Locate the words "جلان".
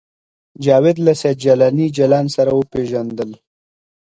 1.97-2.25